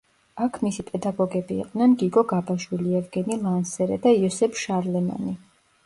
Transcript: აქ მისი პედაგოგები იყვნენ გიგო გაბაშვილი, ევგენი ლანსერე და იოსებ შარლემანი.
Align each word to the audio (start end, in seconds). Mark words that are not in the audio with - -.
აქ 0.45 0.55
მისი 0.67 0.85
პედაგოგები 0.87 1.59
იყვნენ 1.65 1.93
გიგო 2.05 2.25
გაბაშვილი, 2.33 2.99
ევგენი 3.03 3.41
ლანსერე 3.47 4.03
და 4.09 4.19
იოსებ 4.19 4.63
შარლემანი. 4.67 5.41